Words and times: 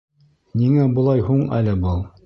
Ниңә 0.61 0.87
былай 0.97 1.23
һуң 1.29 1.47
әле 1.61 1.81
был? 1.87 2.07